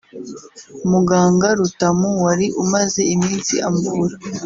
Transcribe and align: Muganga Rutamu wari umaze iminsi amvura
Muganga 0.91 1.47
Rutamu 1.59 2.09
wari 2.23 2.47
umaze 2.63 3.01
iminsi 3.15 3.53
amvura 3.67 4.15